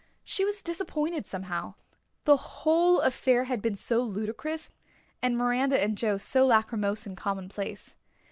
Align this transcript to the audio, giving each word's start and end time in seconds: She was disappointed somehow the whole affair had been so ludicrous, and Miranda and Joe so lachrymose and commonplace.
She 0.23 0.43
was 0.43 0.63
disappointed 0.63 1.27
somehow 1.27 1.75
the 2.23 2.35
whole 2.37 3.01
affair 3.01 3.43
had 3.43 3.61
been 3.61 3.75
so 3.75 4.01
ludicrous, 4.01 4.71
and 5.21 5.37
Miranda 5.37 5.79
and 5.79 5.95
Joe 5.95 6.17
so 6.17 6.43
lachrymose 6.47 7.05
and 7.05 7.15
commonplace. 7.15 7.93